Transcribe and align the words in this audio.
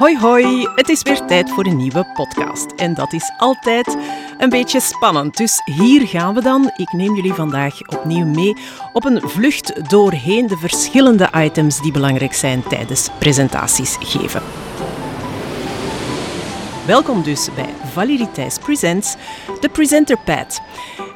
Hoi 0.00 0.18
hoi, 0.18 0.68
het 0.74 0.88
is 0.88 1.02
weer 1.02 1.24
tijd 1.24 1.50
voor 1.50 1.66
een 1.66 1.76
nieuwe 1.76 2.06
podcast. 2.14 2.72
En 2.76 2.94
dat 2.94 3.12
is 3.12 3.32
altijd 3.38 3.96
een 4.38 4.48
beetje 4.48 4.80
spannend. 4.80 5.36
Dus 5.36 5.62
hier 5.64 6.06
gaan 6.06 6.34
we 6.34 6.42
dan. 6.42 6.72
Ik 6.76 6.92
neem 6.92 7.14
jullie 7.14 7.32
vandaag 7.32 7.80
opnieuw 7.88 8.26
mee 8.26 8.56
op 8.92 9.04
een 9.04 9.20
vlucht 9.28 9.90
doorheen 9.90 10.46
de 10.46 10.56
verschillende 10.56 11.28
items 11.34 11.80
die 11.82 11.92
belangrijk 11.92 12.34
zijn 12.34 12.62
tijdens 12.62 13.08
presentaties 13.18 13.96
geven. 14.00 14.42
Welkom 16.86 17.22
dus 17.22 17.48
bij 17.54 17.74
Valerie 17.92 18.30
Thijs 18.30 18.58
Presents, 18.58 19.16
de 19.60 19.68
Presenter 19.68 20.16
Pad. 20.24 20.60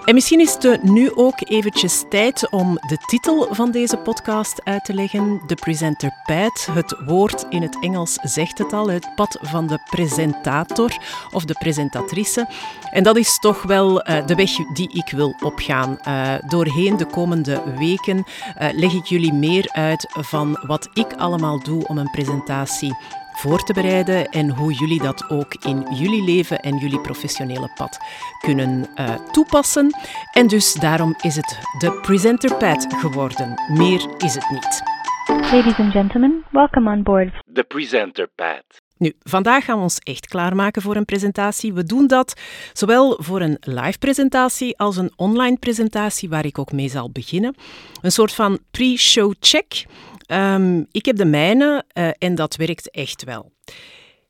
En 0.04 0.14
misschien 0.14 0.40
is 0.40 0.56
het 0.60 0.82
nu 0.82 1.14
ook 1.14 1.50
eventjes 1.50 2.04
tijd 2.08 2.50
om 2.50 2.74
de 2.74 2.96
titel 3.06 3.48
van 3.50 3.70
deze 3.70 3.96
podcast 3.96 4.64
uit 4.64 4.84
te 4.84 4.94
leggen. 4.94 5.42
De 5.46 5.54
presenter 5.54 6.10
pad. 6.26 6.68
Het 6.70 6.96
woord 7.06 7.44
in 7.48 7.62
het 7.62 7.76
Engels 7.80 8.18
zegt 8.22 8.58
het 8.58 8.72
al, 8.72 8.90
het 8.90 9.14
pad 9.14 9.38
van 9.40 9.66
de 9.66 9.78
presentator 9.90 10.96
of 11.32 11.44
de 11.44 11.54
presentatrice. 11.58 12.48
En 12.90 13.02
dat 13.02 13.16
is 13.16 13.38
toch 13.38 13.62
wel 13.62 14.08
uh, 14.08 14.26
de 14.26 14.34
weg 14.34 14.50
die 14.72 14.92
ik 14.92 15.10
wil 15.10 15.34
opgaan. 15.40 15.98
Uh, 16.08 16.34
doorheen 16.46 16.96
de 16.96 17.06
komende 17.06 17.62
weken 17.78 18.24
leg 18.72 18.92
ik 18.92 19.04
jullie 19.04 19.32
meer 19.32 19.68
uit 19.72 20.06
van 20.10 20.58
wat 20.66 20.88
ik 20.92 21.12
allemaal 21.12 21.62
doe 21.62 21.86
om 21.86 21.98
een 21.98 22.10
presentatie 22.10 22.96
voor 23.36 23.62
te 23.62 23.72
bereiden 23.72 24.28
en 24.28 24.50
hoe 24.50 24.72
jullie 24.72 25.02
dat 25.02 25.30
ook 25.30 25.54
in 25.54 25.86
jullie 25.90 26.24
leven 26.24 26.60
en 26.60 26.76
jullie 26.76 27.00
professionele 27.00 27.70
pad 27.74 27.98
kunnen 28.40 28.86
uh, 28.96 29.14
toepassen. 29.14 29.96
En 30.32 30.46
dus 30.46 30.74
daarom 30.74 31.14
is 31.20 31.36
het 31.36 31.58
de 31.78 31.92
Presenter 32.02 32.56
Pad 32.56 32.86
geworden. 32.88 33.62
Meer 33.68 34.14
is 34.18 34.34
het 34.34 34.50
niet. 34.50 34.82
Ladies 35.26 35.78
and 35.78 35.92
gentlemen, 35.92 36.44
welcome 36.50 36.90
on 36.90 37.02
board. 37.02 37.42
The 37.52 37.64
Presenter 37.64 38.28
Pad. 38.34 38.82
Nu, 38.98 39.12
vandaag 39.22 39.64
gaan 39.64 39.76
we 39.76 39.82
ons 39.82 39.98
echt 39.98 40.26
klaarmaken 40.26 40.82
voor 40.82 40.96
een 40.96 41.04
presentatie. 41.04 41.72
We 41.72 41.84
doen 41.84 42.06
dat 42.06 42.40
zowel 42.72 43.18
voor 43.22 43.40
een 43.40 43.56
live 43.60 43.98
presentatie 43.98 44.78
als 44.78 44.96
een 44.96 45.12
online 45.16 45.56
presentatie, 45.56 46.28
waar 46.28 46.44
ik 46.44 46.58
ook 46.58 46.72
mee 46.72 46.88
zal 46.88 47.10
beginnen. 47.10 47.54
Een 48.02 48.12
soort 48.12 48.32
van 48.32 48.58
pre-show 48.70 49.34
check. 49.40 49.84
Um, 50.26 50.86
ik 50.90 51.04
heb 51.04 51.16
de 51.16 51.24
mijne 51.24 51.84
uh, 51.92 52.08
en 52.18 52.34
dat 52.34 52.56
werkt 52.56 52.90
echt 52.90 53.24
wel. 53.24 53.52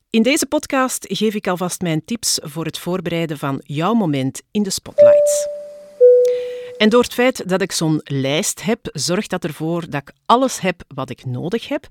In 0.09 0.23
deze 0.23 0.45
podcast 0.45 1.05
geef 1.07 1.33
ik 1.33 1.47
alvast 1.47 1.81
mijn 1.81 2.05
tips 2.05 2.39
voor 2.43 2.65
het 2.65 2.79
voorbereiden 2.79 3.37
van 3.37 3.61
jouw 3.63 3.93
moment 3.93 4.41
in 4.51 4.63
de 4.63 4.69
spotlights. 4.69 5.47
En 6.77 6.89
door 6.89 7.01
het 7.01 7.13
feit 7.13 7.49
dat 7.49 7.61
ik 7.61 7.71
zo'n 7.71 8.01
lijst 8.03 8.63
heb, 8.63 8.79
zorgt 8.93 9.29
dat 9.29 9.43
ervoor 9.43 9.89
dat 9.89 10.01
ik 10.01 10.13
alles 10.25 10.59
heb 10.59 10.83
wat 10.87 11.09
ik 11.09 11.25
nodig 11.25 11.67
heb. 11.67 11.87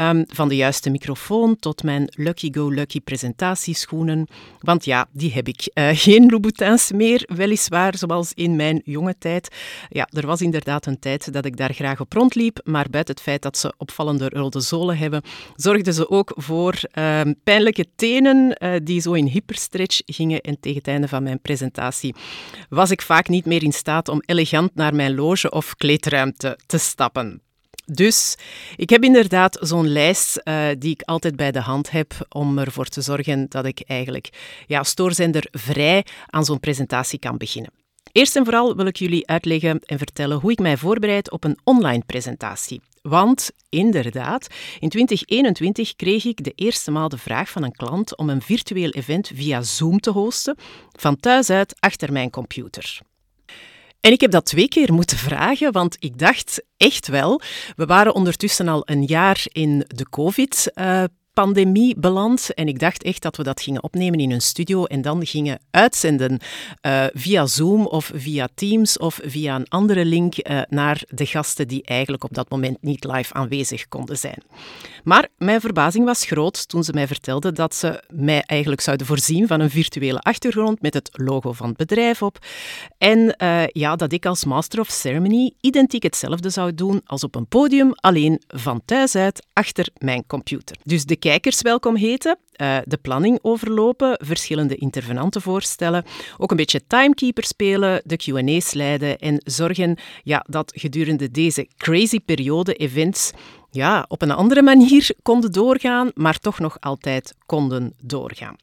Um, 0.00 0.24
van 0.28 0.48
de 0.48 0.56
juiste 0.56 0.90
microfoon 0.90 1.56
tot 1.56 1.82
mijn 1.82 2.12
Lucky 2.14 2.52
Go 2.52 2.68
Lucky 2.68 3.00
presentatieschoenen. 3.00 4.26
Want 4.60 4.84
ja, 4.84 5.06
die 5.12 5.32
heb 5.32 5.48
ik. 5.48 5.70
Uh, 5.74 5.88
geen 6.04 6.30
Louboutins 6.30 6.92
meer, 6.92 7.28
weliswaar, 7.34 7.96
zoals 7.96 8.32
in 8.32 8.56
mijn 8.56 8.82
jonge 8.84 9.14
tijd. 9.18 9.48
Ja, 9.88 10.08
er 10.10 10.26
was 10.26 10.40
inderdaad 10.40 10.86
een 10.86 10.98
tijd 10.98 11.32
dat 11.32 11.44
ik 11.44 11.56
daar 11.56 11.74
graag 11.74 12.00
op 12.00 12.12
rondliep, 12.12 12.60
maar 12.64 12.86
buiten 12.90 13.14
het 13.14 13.22
feit 13.22 13.42
dat 13.42 13.58
ze 13.58 13.74
opvallende 13.76 14.28
rode 14.28 14.60
zolen 14.60 14.98
hebben, 14.98 15.22
zorgden 15.56 15.94
ze 15.94 16.10
ook 16.10 16.32
voor 16.36 16.80
uh, 16.98 17.20
pijnlijke 17.44 17.86
tenen 17.96 18.56
uh, 18.58 18.74
die 18.82 19.00
zo 19.00 19.12
in 19.12 19.26
hyperstretch 19.26 20.00
gingen. 20.06 20.40
En 20.40 20.60
tegen 20.60 20.78
het 20.78 20.88
einde 20.88 21.08
van 21.08 21.22
mijn 21.22 21.40
presentatie 21.40 22.14
was 22.68 22.90
ik 22.90 23.02
vaak 23.02 23.28
niet 23.28 23.44
meer 23.44 23.62
in 23.62 23.72
staat 23.72 24.08
om 24.08 24.22
elegant 24.26 24.74
naar 24.74 24.94
mijn 24.94 25.14
loge 25.14 25.50
of 25.50 25.74
kleedruimte 25.76 26.58
te 26.66 26.78
stappen. 26.78 27.42
Dus 27.86 28.36
ik 28.76 28.90
heb 28.90 29.04
inderdaad 29.04 29.58
zo'n 29.60 29.88
lijst 29.88 30.40
uh, 30.44 30.66
die 30.78 30.90
ik 30.90 31.02
altijd 31.02 31.36
bij 31.36 31.50
de 31.52 31.60
hand 31.60 31.90
heb 31.90 32.26
om 32.28 32.58
ervoor 32.58 32.86
te 32.86 33.00
zorgen 33.00 33.46
dat 33.48 33.64
ik 33.64 33.82
eigenlijk 33.86 34.28
ja, 34.66 34.82
stoorzender 34.82 35.48
vrij 35.50 36.06
aan 36.26 36.44
zo'n 36.44 36.60
presentatie 36.60 37.18
kan 37.18 37.36
beginnen. 37.36 37.72
Eerst 38.12 38.36
en 38.36 38.44
vooral 38.44 38.76
wil 38.76 38.86
ik 38.86 38.96
jullie 38.96 39.26
uitleggen 39.26 39.80
en 39.84 39.98
vertellen 39.98 40.40
hoe 40.40 40.50
ik 40.50 40.58
mij 40.58 40.76
voorbereid 40.76 41.30
op 41.30 41.44
een 41.44 41.58
online 41.64 42.02
presentatie. 42.06 42.80
Want 43.02 43.50
inderdaad, 43.68 44.46
in 44.78 44.88
2021 44.88 45.96
kreeg 45.96 46.24
ik 46.24 46.44
de 46.44 46.52
eerste 46.54 46.90
maal 46.90 47.08
de 47.08 47.18
vraag 47.18 47.50
van 47.50 47.62
een 47.62 47.72
klant 47.72 48.16
om 48.16 48.28
een 48.28 48.42
virtueel 48.42 48.90
event 48.90 49.30
via 49.34 49.62
Zoom 49.62 50.00
te 50.00 50.10
hosten, 50.10 50.56
van 50.92 51.16
thuis 51.16 51.50
uit 51.50 51.76
achter 51.80 52.12
mijn 52.12 52.30
computer. 52.30 53.00
En 54.04 54.12
ik 54.12 54.20
heb 54.20 54.30
dat 54.30 54.46
twee 54.46 54.68
keer 54.68 54.92
moeten 54.92 55.16
vragen, 55.16 55.72
want 55.72 55.96
ik 55.98 56.18
dacht 56.18 56.62
echt 56.76 57.08
wel, 57.08 57.40
we 57.76 57.86
waren 57.86 58.14
ondertussen 58.14 58.68
al 58.68 58.82
een 58.84 59.04
jaar 59.04 59.44
in 59.52 59.84
de 59.86 60.08
COVID. 60.08 60.72
Pandemie 61.34 61.94
beland. 61.98 62.54
En 62.54 62.68
ik 62.68 62.78
dacht 62.78 63.02
echt 63.02 63.22
dat 63.22 63.36
we 63.36 63.42
dat 63.42 63.60
gingen 63.60 63.82
opnemen 63.82 64.18
in 64.18 64.30
een 64.30 64.40
studio 64.40 64.84
en 64.84 65.02
dan 65.02 65.26
gingen 65.26 65.58
uitzenden 65.70 66.40
uh, 66.86 67.04
via 67.12 67.46
Zoom 67.46 67.86
of 67.86 68.10
via 68.14 68.48
Teams 68.54 68.98
of 68.98 69.20
via 69.22 69.54
een 69.54 69.68
andere 69.68 70.04
link 70.04 70.34
uh, 70.36 70.60
naar 70.68 71.02
de 71.08 71.26
gasten 71.26 71.68
die 71.68 71.82
eigenlijk 71.84 72.24
op 72.24 72.34
dat 72.34 72.50
moment 72.50 72.82
niet 72.82 73.04
live 73.04 73.34
aanwezig 73.34 73.88
konden 73.88 74.18
zijn. 74.18 74.42
Maar 75.04 75.28
mijn 75.38 75.60
verbazing 75.60 76.04
was 76.04 76.24
groot 76.24 76.68
toen 76.68 76.84
ze 76.84 76.92
mij 76.92 77.06
vertelden 77.06 77.54
dat 77.54 77.74
ze 77.74 78.02
mij 78.12 78.42
eigenlijk 78.42 78.80
zouden 78.80 79.06
voorzien 79.06 79.46
van 79.46 79.60
een 79.60 79.70
virtuele 79.70 80.20
achtergrond 80.20 80.82
met 80.82 80.94
het 80.94 81.10
logo 81.12 81.52
van 81.52 81.68
het 81.68 81.76
bedrijf 81.76 82.22
op. 82.22 82.38
En 82.98 83.34
uh, 83.42 83.66
ja, 83.66 83.96
dat 83.96 84.12
ik 84.12 84.26
als 84.26 84.44
Master 84.44 84.80
of 84.80 84.88
Ceremony 84.90 85.52
identiek 85.60 86.02
hetzelfde 86.02 86.50
zou 86.50 86.74
doen 86.74 87.00
als 87.04 87.24
op 87.24 87.34
een 87.34 87.46
podium, 87.46 87.92
alleen 87.94 88.42
van 88.46 88.82
thuis 88.84 89.16
uit 89.16 89.46
achter 89.52 89.88
mijn 89.98 90.26
computer. 90.26 90.76
Dus 90.82 91.04
de 91.04 91.16
kijkers 91.30 91.62
welkom 91.62 91.96
heten, 91.96 92.38
uh, 92.56 92.78
de 92.84 92.96
planning 92.96 93.38
overlopen, 93.42 94.18
verschillende 94.22 94.76
intervenanten 94.76 95.42
voorstellen, 95.42 96.04
ook 96.38 96.50
een 96.50 96.56
beetje 96.56 96.86
timekeeper 96.86 97.44
spelen, 97.44 98.02
de 98.04 98.16
Q&A's 98.16 98.72
leiden 98.72 99.18
en 99.18 99.40
zorgen 99.44 99.98
ja, 100.22 100.44
dat 100.48 100.72
gedurende 100.74 101.30
deze 101.30 101.68
crazy 101.76 102.20
periode 102.20 102.74
events 102.74 103.30
ja, 103.70 104.04
op 104.08 104.22
een 104.22 104.30
andere 104.30 104.62
manier 104.62 105.10
konden 105.22 105.52
doorgaan, 105.52 106.10
maar 106.14 106.38
toch 106.38 106.58
nog 106.58 106.76
altijd 106.80 107.34
konden 107.46 107.94
doorgaan. 108.02 108.56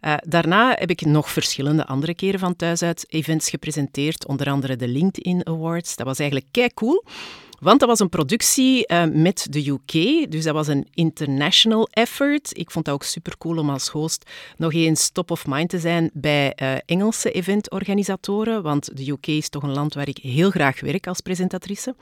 Uh, 0.00 0.14
daarna 0.20 0.74
heb 0.78 0.90
ik 0.90 1.04
nog 1.04 1.30
verschillende 1.30 1.86
andere 1.86 2.14
keren 2.14 2.40
van 2.40 2.56
thuis 2.56 2.82
uit 2.82 3.04
events 3.08 3.50
gepresenteerd, 3.50 4.26
onder 4.26 4.50
andere 4.50 4.76
de 4.76 4.88
LinkedIn 4.88 5.46
Awards. 5.46 5.96
Dat 5.96 6.06
was 6.06 6.18
eigenlijk 6.18 6.50
kei 6.52 6.74
cool. 6.74 7.04
Want 7.58 7.80
dat 7.80 7.88
was 7.88 8.00
een 8.00 8.08
productie 8.08 8.92
uh, 8.92 9.04
met 9.04 9.46
de 9.50 9.68
UK, 9.68 9.92
dus 10.30 10.44
dat 10.44 10.54
was 10.54 10.66
een 10.66 10.86
international 10.94 11.88
effort. 11.90 12.50
Ik 12.58 12.70
vond 12.70 12.84
dat 12.84 12.94
ook 12.94 13.02
super 13.02 13.38
cool 13.38 13.58
om 13.58 13.70
als 13.70 13.88
host 13.88 14.30
nog 14.56 14.72
eens 14.72 15.10
top 15.10 15.30
of 15.30 15.46
mind 15.46 15.70
te 15.70 15.78
zijn 15.78 16.10
bij 16.12 16.52
uh, 16.62 16.74
Engelse 16.86 17.30
eventorganisatoren, 17.30 18.62
want 18.62 18.96
de 18.96 19.10
UK 19.10 19.26
is 19.26 19.48
toch 19.48 19.62
een 19.62 19.72
land 19.72 19.94
waar 19.94 20.08
ik 20.08 20.18
heel 20.18 20.50
graag 20.50 20.80
werk 20.80 21.06
als 21.06 21.20
presentatrice. 21.20 21.94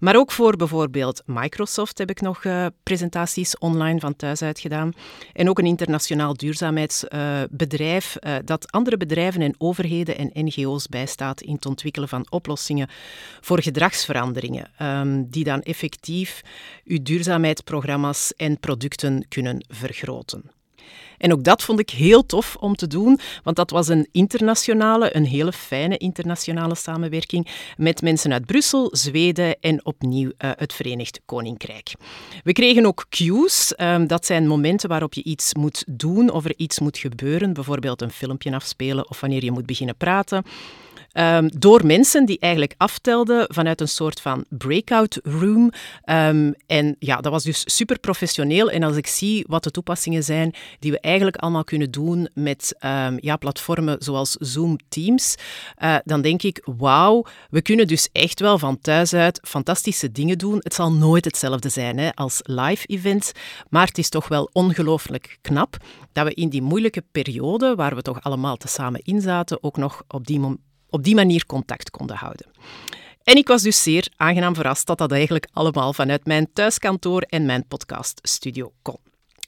Maar 0.00 0.16
ook 0.16 0.32
voor 0.32 0.56
bijvoorbeeld 0.56 1.22
Microsoft 1.26 1.98
heb 1.98 2.10
ik 2.10 2.20
nog 2.20 2.44
uh, 2.44 2.66
presentaties 2.82 3.58
online 3.58 4.00
van 4.00 4.16
thuis 4.16 4.42
uit 4.42 4.60
gedaan. 4.60 4.92
En 5.32 5.48
ook 5.48 5.58
een 5.58 5.66
internationaal 5.66 6.34
duurzaamheidsbedrijf 6.34 8.16
uh, 8.20 8.34
dat 8.44 8.72
andere 8.72 8.96
bedrijven 8.96 9.42
en 9.42 9.54
overheden 9.58 10.18
en 10.18 10.30
NGO's 10.44 10.88
bijstaat 10.88 11.40
in 11.40 11.54
het 11.54 11.66
ontwikkelen 11.66 12.08
van 12.08 12.26
oplossingen 12.30 12.88
voor 13.40 13.62
gedragsveranderingen, 13.62 14.70
um, 14.82 15.30
die 15.30 15.44
dan 15.44 15.62
effectief 15.62 16.40
uw 16.84 17.02
duurzaamheidsprogramma's 17.02 18.32
en 18.36 18.60
producten 18.60 19.28
kunnen 19.28 19.64
vergroten. 19.68 20.55
En 21.18 21.32
ook 21.32 21.44
dat 21.44 21.62
vond 21.62 21.80
ik 21.80 21.90
heel 21.90 22.26
tof 22.26 22.56
om 22.60 22.76
te 22.76 22.86
doen, 22.86 23.18
want 23.42 23.56
dat 23.56 23.70
was 23.70 23.88
een 23.88 24.08
internationale, 24.12 25.16
een 25.16 25.26
hele 25.26 25.52
fijne 25.52 25.96
internationale 25.96 26.74
samenwerking 26.74 27.48
met 27.76 28.02
mensen 28.02 28.32
uit 28.32 28.46
Brussel, 28.46 28.88
Zweden 28.92 29.56
en 29.60 29.84
opnieuw 29.84 30.30
uh, 30.38 30.50
het 30.56 30.72
Verenigd 30.72 31.20
Koninkrijk. 31.24 31.92
We 32.44 32.52
kregen 32.52 32.86
ook 32.86 33.06
cues, 33.08 33.74
um, 33.76 34.06
dat 34.06 34.26
zijn 34.26 34.46
momenten 34.46 34.88
waarop 34.88 35.14
je 35.14 35.22
iets 35.22 35.54
moet 35.54 35.84
doen 35.86 36.30
of 36.30 36.44
er 36.44 36.54
iets 36.56 36.80
moet 36.80 36.98
gebeuren, 36.98 37.52
bijvoorbeeld 37.52 38.02
een 38.02 38.10
filmpje 38.10 38.54
afspelen 38.54 39.10
of 39.10 39.20
wanneer 39.20 39.44
je 39.44 39.50
moet 39.52 39.66
beginnen 39.66 39.96
praten. 39.96 40.44
Um, 41.18 41.48
door 41.58 41.86
mensen 41.86 42.24
die 42.24 42.38
eigenlijk 42.38 42.74
aftelden 42.76 43.44
vanuit 43.48 43.80
een 43.80 43.88
soort 43.88 44.20
van 44.20 44.44
breakout 44.48 45.20
room. 45.22 45.70
Um, 46.04 46.54
en 46.66 46.96
ja, 46.98 47.20
dat 47.20 47.32
was 47.32 47.44
dus 47.44 47.62
super 47.76 47.98
professioneel. 47.98 48.70
En 48.70 48.82
als 48.82 48.96
ik 48.96 49.06
zie 49.06 49.44
wat 49.48 49.64
de 49.64 49.70
toepassingen 49.70 50.24
zijn 50.24 50.54
die 50.78 50.90
we 50.90 51.00
eigenlijk 51.00 51.36
allemaal 51.36 51.64
kunnen 51.64 51.90
doen 51.90 52.28
met 52.34 52.74
um, 52.80 53.16
ja, 53.20 53.36
platformen 53.36 53.96
zoals 53.98 54.30
Zoom 54.30 54.78
Teams, 54.88 55.34
uh, 55.82 55.96
dan 56.04 56.22
denk 56.22 56.42
ik, 56.42 56.68
wauw, 56.76 57.24
we 57.50 57.62
kunnen 57.62 57.86
dus 57.86 58.08
echt 58.12 58.40
wel 58.40 58.58
van 58.58 58.78
thuis 58.80 59.14
uit 59.14 59.40
fantastische 59.42 60.12
dingen 60.12 60.38
doen. 60.38 60.58
Het 60.58 60.74
zal 60.74 60.92
nooit 60.92 61.24
hetzelfde 61.24 61.68
zijn 61.68 61.98
hè, 61.98 62.14
als 62.14 62.40
live 62.42 62.86
events, 62.86 63.32
maar 63.68 63.86
het 63.86 63.98
is 63.98 64.08
toch 64.08 64.28
wel 64.28 64.50
ongelooflijk 64.52 65.38
knap 65.40 65.76
dat 66.12 66.26
we 66.26 66.34
in 66.34 66.48
die 66.48 66.62
moeilijke 66.62 67.04
periode, 67.12 67.74
waar 67.74 67.94
we 67.94 68.02
toch 68.02 68.22
allemaal 68.22 68.56
tezamen 68.56 69.00
in 69.04 69.20
zaten, 69.20 69.62
ook 69.62 69.76
nog 69.76 70.02
op 70.08 70.26
die 70.26 70.40
moment 70.40 70.64
op 70.96 71.04
die 71.04 71.14
manier 71.14 71.46
contact 71.46 71.90
konden 71.90 72.16
houden. 72.16 72.46
En 73.24 73.36
ik 73.36 73.48
was 73.48 73.62
dus 73.62 73.82
zeer 73.82 74.08
aangenaam 74.16 74.54
verrast 74.54 74.86
dat 74.86 74.98
dat 74.98 75.12
eigenlijk 75.12 75.48
allemaal 75.52 75.92
vanuit 75.92 76.26
mijn 76.26 76.52
thuiskantoor 76.52 77.22
en 77.22 77.46
mijn 77.46 77.66
podcaststudio 77.66 78.72
kon. 78.82 79.05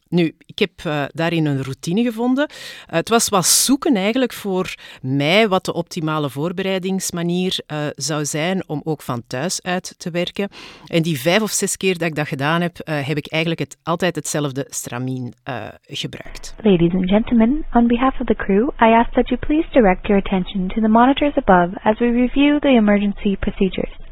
Nu, 0.08 0.34
ik 0.46 0.58
heb 0.58 0.70
uh, 0.86 1.04
daarin 1.08 1.46
een 1.46 1.62
routine 1.62 2.02
gevonden. 2.02 2.48
Uh, 2.50 2.56
het 2.86 3.08
was 3.08 3.28
wat 3.28 3.46
zoeken 3.46 3.94
eigenlijk 3.96 4.32
voor 4.32 4.74
mij 5.02 5.48
wat 5.48 5.64
de 5.64 5.72
optimale 5.72 6.30
voorbereidingsmanier 6.30 7.60
uh, 7.66 7.86
zou 7.94 8.24
zijn 8.24 8.68
om 8.68 8.80
ook 8.84 9.02
van 9.02 9.22
thuis 9.26 9.62
uit 9.62 9.94
te 9.98 10.10
werken. 10.10 10.48
En 10.86 11.02
die 11.02 11.20
vijf 11.20 11.42
of 11.42 11.50
zes 11.50 11.76
keer 11.76 11.98
dat 11.98 12.08
ik 12.08 12.14
dat 12.14 12.28
gedaan 12.28 12.60
heb, 12.60 12.76
heb 12.84 13.16
ik 13.16 13.32
eigenlijk 13.32 13.60
het, 13.60 13.76
altijd 13.82 14.14
hetzelfde 14.14 14.66
stramien 14.68 15.34
gebruikt. 15.82 16.54
Ladies 16.62 16.92
and 16.92 17.08
gentlemen, 17.08 17.64
on 17.72 17.86
behalf 17.86 18.20
of 18.20 18.26
the 18.26 18.34
crew, 18.34 18.68
I 18.80 18.92
ask 18.92 19.12
that 19.12 19.28
you 19.28 19.40
please 19.46 19.68
direct 19.72 20.06
your 20.06 20.22
attention 20.24 20.68
to 20.68 20.80
the 20.80 20.88
monitors 20.88 21.36
above 21.36 21.78
as 21.82 21.98
we 21.98 22.10
review 22.10 22.60
the 22.60 22.68
emergency 22.68 23.36
procedures. 23.36 24.07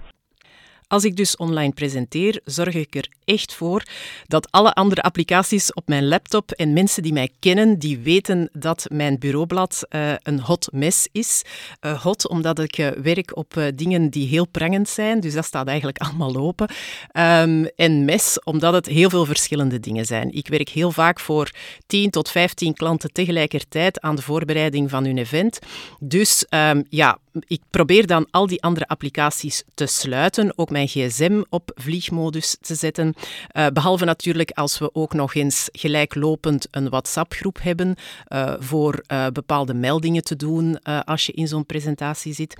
Als 0.89 1.05
ik 1.05 1.17
dus 1.17 1.37
online 1.37 1.73
presenteer, 1.73 2.41
zorg 2.45 2.75
ik 2.75 2.95
er 2.95 3.09
echt 3.25 3.55
voor 3.55 3.83
dat 4.27 4.51
alle 4.51 4.73
andere 4.73 5.03
applicaties 5.03 5.73
op 5.73 5.89
mijn 5.89 6.09
laptop 6.09 6.51
en 6.51 6.73
mensen 6.73 7.03
die 7.03 7.13
mij 7.13 7.31
kennen, 7.39 7.79
die 7.79 7.99
weten 7.99 8.49
dat 8.53 8.87
mijn 8.93 9.19
bureaublad 9.19 9.87
uh, 9.91 10.13
een 10.23 10.41
hot 10.41 10.69
mess 10.73 11.09
is. 11.13 11.43
Uh, 11.81 12.03
hot 12.03 12.29
omdat 12.29 12.59
ik 12.59 12.79
uh, 12.79 12.89
werk 12.89 13.37
op 13.37 13.71
dingen 13.75 14.11
die 14.11 14.29
heel 14.29 14.47
prangend 14.47 14.89
zijn, 14.89 15.21
dus 15.21 15.35
dat 15.35 15.45
staat 15.45 15.67
eigenlijk 15.67 15.99
allemaal 16.07 16.37
open. 16.37 16.69
Um, 17.13 17.65
en 17.77 18.05
mes 18.05 18.41
omdat 18.45 18.73
het 18.73 18.87
heel 18.87 19.11
veel 19.11 19.25
verschillende 19.25 19.81
dingen 19.81 20.05
zijn. 20.05 20.33
Ik 20.33 20.49
werk 20.49 20.69
heel 20.69 20.91
vaak 20.91 21.21
voor 21.21 21.51
10 21.87 22.11
tot 22.11 22.31
15 22.31 22.75
klanten 22.75 23.13
tegelijkertijd 23.13 24.01
aan 24.01 24.17
de 24.17 24.23
voorbereiding 24.23 24.91
van 24.91 25.05
hun 25.05 25.19
event. 25.19 25.59
Dus 25.99 26.47
um, 26.51 26.85
ja, 26.89 27.19
ik 27.47 27.61
probeer 27.71 28.07
dan 28.07 28.27
al 28.31 28.47
die 28.47 28.63
andere 28.63 28.87
applicaties 28.87 29.65
te 29.75 29.87
sluiten, 29.87 30.53
ook 30.59 30.71
mijn 30.71 30.89
gsm 30.89 31.43
op 31.49 31.71
vliegmodus 31.75 32.57
te 32.61 32.75
zetten. 32.75 33.15
Uh, 33.57 33.67
behalve 33.73 34.05
natuurlijk 34.05 34.51
als 34.51 34.79
we 34.79 34.95
ook 34.95 35.13
nog 35.13 35.35
eens 35.35 35.69
gelijklopend 35.73 36.69
een 36.71 36.89
WhatsApp-groep 36.89 37.59
hebben 37.63 37.97
uh, 38.29 38.55
voor 38.59 39.03
uh, 39.13 39.27
bepaalde 39.33 39.75
meldingen 39.75 40.23
te 40.23 40.37
doen 40.37 40.83
als 40.83 41.27
je 41.27 41.33
in 41.33 41.49
zo'n 41.49 41.67
presentatie 41.67 42.33
zit. 42.33 42.57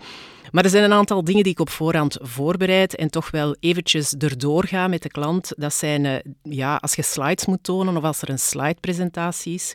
Maar 0.51 0.65
er 0.65 0.71
zijn 0.71 0.85
een 0.85 0.93
aantal 0.93 1.25
dingen 1.25 1.43
die 1.43 1.53
ik 1.53 1.61
op 1.61 1.71
voorhand 1.71 2.19
voorbereid 2.21 2.97
en 2.97 3.11
toch 3.11 3.31
wel 3.31 3.57
eventjes 3.61 4.15
erdoor 4.15 4.65
ga 4.67 4.89
met 4.89 5.03
de 5.03 5.09
klant. 5.09 5.53
Dat 5.57 5.75
zijn 5.75 6.23
ja, 6.43 6.77
als 6.77 6.95
je 6.95 7.03
slides 7.03 7.47
moet 7.47 7.63
tonen 7.63 7.97
of 7.97 8.03
als 8.03 8.23
er 8.23 8.31
een 8.31 8.39
slide-presentatie 8.39 9.55
is. 9.55 9.75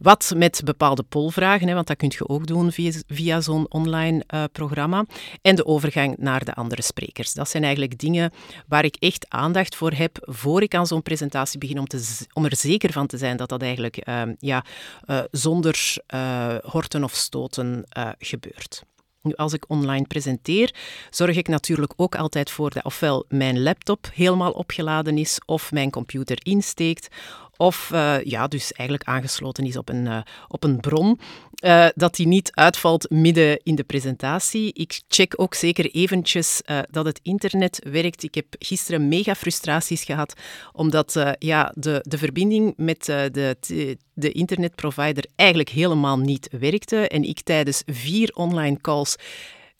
Wat 0.00 0.32
met 0.36 0.60
bepaalde 0.64 1.02
polvragen, 1.02 1.68
hè, 1.68 1.74
want 1.74 1.86
dat 1.86 1.96
kun 1.96 2.12
je 2.12 2.28
ook 2.28 2.46
doen 2.46 2.72
via, 3.06 3.40
zo'n 3.40 3.70
online 3.70 4.24
uh, 4.34 4.44
programma. 4.52 5.04
En 5.42 5.56
de 5.56 5.66
overgang 5.66 6.16
naar 6.16 6.44
de 6.44 6.54
andere 6.54 6.82
sprekers. 6.82 7.32
Dat 7.32 7.48
zijn 7.48 7.62
eigenlijk 7.62 7.98
dingen 7.98 8.32
waar 8.68 8.84
ik 8.84 8.96
echt 8.98 9.26
aandacht 9.28 9.76
voor 9.76 9.92
heb 9.92 10.18
voor 10.20 10.62
ik 10.62 10.74
aan 10.74 10.86
zo'n 10.86 11.02
presentatie 11.02 11.58
begin, 11.58 11.78
om, 11.78 11.86
te, 11.86 12.26
om 12.32 12.44
er 12.44 12.56
zeker 12.56 12.92
van 12.92 13.06
te 13.06 13.18
zijn 13.18 13.36
dat 13.36 13.48
dat 13.48 13.62
eigenlijk 13.62 14.08
uh, 14.08 14.22
ja, 14.38 14.64
uh, 15.06 15.20
zonder 15.30 15.96
horten 16.62 17.04
of 17.04 17.14
stoten 17.14 17.84
gebeurt. 18.18 18.82
Nu, 19.22 19.34
als 19.34 19.52
ik 19.52 19.64
online 19.68 20.06
presenteer, 20.06 20.74
zorg 21.10 21.36
ik 21.36 21.48
natuurlijk 21.48 21.92
ook 21.96 22.14
altijd 22.14 22.50
voor 22.50 22.70
dat 22.70 22.84
ofwel 22.84 23.24
mijn 23.28 23.62
laptop 23.62 24.10
helemaal 24.14 24.50
opgeladen 24.52 25.18
is, 25.18 25.40
of 25.46 25.72
mijn 25.72 25.90
computer 25.90 26.38
insteekt, 26.42 27.08
of 27.60 27.90
uh, 27.92 28.22
ja, 28.24 28.46
dus 28.48 28.72
eigenlijk 28.72 29.08
aangesloten 29.08 29.66
is 29.66 29.76
op 29.76 29.88
een, 29.88 30.06
uh, 30.06 30.18
op 30.48 30.64
een 30.64 30.80
bron, 30.80 31.20
uh, 31.64 31.86
dat 31.94 32.14
die 32.16 32.26
niet 32.26 32.50
uitvalt 32.54 33.10
midden 33.10 33.60
in 33.62 33.74
de 33.74 33.82
presentatie. 33.82 34.72
Ik 34.72 35.00
check 35.08 35.34
ook 35.36 35.54
zeker 35.54 35.90
eventjes 35.90 36.62
dat 36.90 37.04
het 37.04 37.20
internet 37.22 37.80
werkt. 37.90 38.22
Ik 38.22 38.34
heb 38.34 38.46
gisteren 38.58 39.08
mega 39.08 39.34
frustraties 39.34 40.04
gehad, 40.04 40.34
omdat 40.72 41.34
ja, 41.38 41.72
de, 41.74 42.04
de 42.08 42.18
verbinding 42.18 42.72
met 42.76 43.04
de, 43.04 43.56
de 44.14 44.32
internetprovider 44.32 45.24
eigenlijk 45.36 45.68
helemaal 45.68 46.18
niet 46.18 46.48
werkte. 46.60 47.08
En 47.08 47.22
ik 47.22 47.40
tijdens 47.40 47.82
vier 47.86 48.30
online 48.34 48.80
calls 48.80 49.16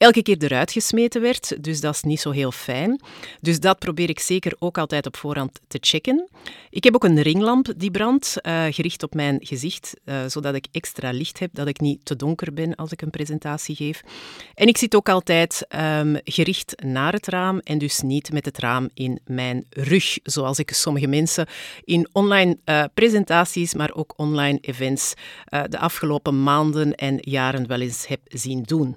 elke 0.00 0.22
keer 0.22 0.36
eruit 0.38 0.72
gesmeten 0.72 1.20
werd. 1.20 1.64
Dus 1.64 1.80
dat 1.80 1.94
is 1.94 2.02
niet 2.02 2.20
zo 2.20 2.30
heel 2.30 2.52
fijn. 2.52 3.00
Dus 3.40 3.60
dat 3.60 3.78
probeer 3.78 4.08
ik 4.08 4.20
zeker 4.20 4.56
ook 4.58 4.78
altijd 4.78 5.06
op 5.06 5.16
voorhand 5.16 5.60
te 5.68 5.78
checken. 5.80 6.28
Ik 6.70 6.84
heb 6.84 6.94
ook 6.94 7.04
een 7.04 7.22
ringlamp 7.22 7.72
die 7.76 7.90
brandt, 7.90 8.36
uh, 8.42 8.64
gericht 8.70 9.02
op 9.02 9.14
mijn 9.14 9.38
gezicht, 9.40 9.94
uh, 10.04 10.14
zodat 10.26 10.54
ik 10.54 10.66
extra 10.72 11.10
licht 11.10 11.38
heb, 11.38 11.50
dat 11.54 11.66
ik 11.66 11.80
niet 11.80 12.04
te 12.04 12.16
donker 12.16 12.54
ben 12.54 12.74
als 12.74 12.92
ik 12.92 13.02
een 13.02 13.10
presentatie 13.10 13.76
geef. 13.76 14.02
En 14.54 14.66
ik 14.66 14.76
zit 14.76 14.94
ook 14.94 15.08
altijd 15.08 15.66
um, 15.76 16.18
gericht 16.24 16.82
naar 16.84 17.12
het 17.12 17.26
raam 17.26 17.58
en 17.58 17.78
dus 17.78 18.00
niet 18.00 18.32
met 18.32 18.44
het 18.44 18.58
raam 18.58 18.90
in 18.94 19.20
mijn 19.24 19.66
rug, 19.70 20.18
zoals 20.22 20.58
ik 20.58 20.70
sommige 20.70 21.06
mensen 21.06 21.46
in 21.84 22.08
online 22.12 22.58
uh, 22.64 22.84
presentaties, 22.94 23.74
maar 23.74 23.94
ook 23.94 24.12
online 24.16 24.58
events 24.60 25.14
de 25.68 25.78
afgelopen 25.78 26.42
maanden 26.42 26.94
en 26.94 27.16
jaren 27.20 27.66
wel 27.66 27.80
eens 27.80 28.06
heb 28.06 28.20
zien 28.24 28.62
doen. 28.62 28.96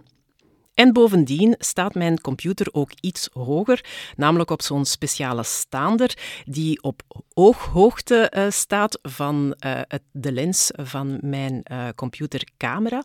En 0.73 0.93
bovendien 0.93 1.55
staat 1.59 1.93
mijn 1.93 2.21
computer 2.21 2.67
ook 2.71 2.91
iets 2.99 3.29
hoger, 3.33 3.85
namelijk 4.15 4.49
op 4.49 4.61
zo'n 4.61 4.85
speciale 4.85 5.43
staander 5.43 6.17
die 6.45 6.81
op 6.81 7.01
ooghoogte 7.33 8.31
uh, 8.35 8.45
staat 8.49 8.99
van 9.01 9.55
het, 9.59 10.01
de 10.11 10.31
lens 10.31 10.71
van 10.75 11.17
mijn 11.21 11.65
uh, 11.71 11.87
computercamera. 11.95 13.03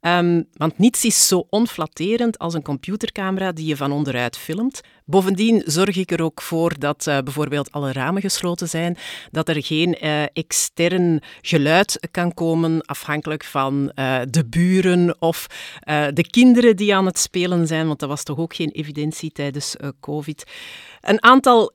Um, 0.00 0.48
want 0.52 0.78
niets 0.78 1.04
is 1.04 1.28
zo 1.28 1.46
onflatterend 1.50 2.38
als 2.38 2.54
een 2.54 2.62
computercamera 2.62 3.52
die 3.52 3.66
je 3.66 3.76
van 3.76 3.92
onderuit 3.92 4.38
filmt. 4.38 4.80
Bovendien 5.04 5.62
zorg 5.64 5.96
ik 5.96 6.10
er 6.10 6.22
ook 6.22 6.42
voor 6.42 6.78
dat 6.78 7.04
bijvoorbeeld 7.04 7.72
alle 7.72 7.92
ramen 7.92 8.22
gesloten 8.22 8.68
zijn, 8.68 8.96
dat 9.30 9.48
er 9.48 9.64
geen 9.64 9.94
extern 10.32 11.22
geluid 11.40 12.08
kan 12.10 12.34
komen 12.34 12.82
afhankelijk 12.82 13.44
van 13.44 13.92
de 14.30 14.44
buren 14.50 15.16
of 15.18 15.46
de 16.12 16.26
kinderen 16.30 16.76
die 16.76 16.94
het 17.06 17.18
spelen 17.18 17.66
zijn, 17.66 17.86
want 17.86 17.98
dat 17.98 18.08
was 18.08 18.22
toch 18.22 18.38
ook 18.38 18.54
geen 18.54 18.70
evidentie 18.70 19.30
tijdens 19.30 19.76
uh, 19.80 19.88
COVID. 20.00 20.44
Een 21.00 21.22
aantal 21.22 21.72